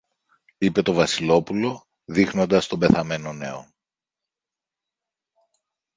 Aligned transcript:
είπε 0.57 0.81
το 0.81 0.93
Βασιλόπουλο, 0.93 1.87
δείχνοντας 2.05 2.67
τον 2.67 2.79
πεθαμένο 2.79 3.33
νέο. 3.33 3.71